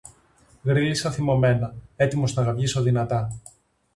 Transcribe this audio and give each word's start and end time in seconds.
Γρύλισα 0.63 1.11
θυμωμένα, 1.11 1.75
έτοιμος 1.95 2.33
να 2.33 2.43
γαβγίσω 2.43 2.81
δυνατά 2.81 3.39